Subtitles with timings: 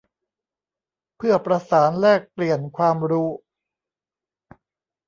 [1.17, 3.29] เพื่อประสานแลกเปลี่ยนความรู้